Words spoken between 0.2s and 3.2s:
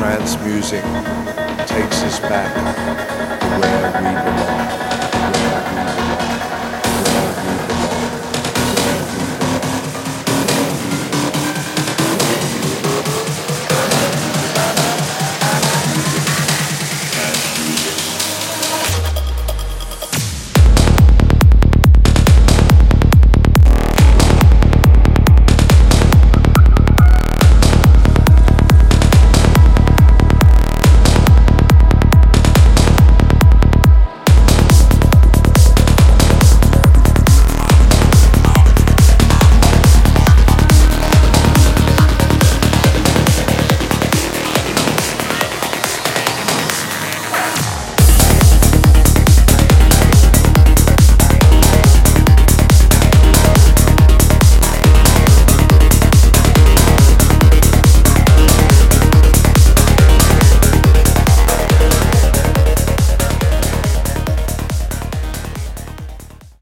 music takes us back.